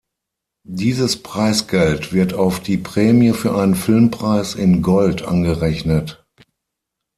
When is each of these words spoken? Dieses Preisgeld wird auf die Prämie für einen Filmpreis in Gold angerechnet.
Dieses 0.67 1.21
Preisgeld 1.21 2.11
wird 2.11 2.33
auf 2.33 2.59
die 2.59 2.79
Prämie 2.79 3.33
für 3.33 3.55
einen 3.55 3.75
Filmpreis 3.75 4.55
in 4.55 4.81
Gold 4.81 5.21
angerechnet. 5.21 6.25